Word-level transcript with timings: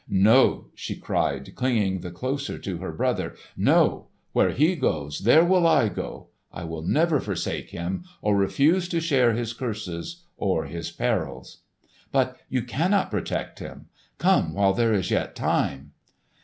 "No!" 0.09 0.69
she 0.73 0.95
cried, 0.95 1.53
clinging 1.53 1.99
the 1.99 2.09
closer 2.09 2.57
to 2.57 2.77
her 2.79 2.91
brother. 2.91 3.35
"No! 3.55 4.07
where 4.33 4.49
he 4.49 4.75
goes, 4.75 5.19
there 5.19 5.45
will 5.45 5.67
I 5.67 5.89
go! 5.89 6.29
I 6.51 6.63
will 6.63 6.81
never 6.81 7.19
forsake 7.19 7.69
him 7.69 8.05
or 8.19 8.35
refuse 8.35 8.89
to 8.89 8.99
share 8.99 9.33
his 9.33 9.53
curses 9.53 10.23
or 10.37 10.65
his 10.65 10.89
perils!" 10.89 11.59
"But 12.11 12.35
you 12.49 12.63
cannot 12.63 13.11
protect 13.11 13.59
him! 13.59 13.89
Come 14.17 14.55
while 14.55 14.73
there 14.73 14.91
is 14.95 15.11
yet 15.11 15.35
time!" 15.35 15.91